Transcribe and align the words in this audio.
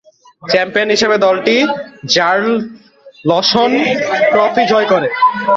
Champion 0.43 0.89
হিসেবে 0.95 1.15
দলটি 1.25 1.55
Ralph 2.09 2.61
Lawson 3.25 3.71
trophy 4.31 4.63
জয় 4.71 4.87
করে। 4.91 5.07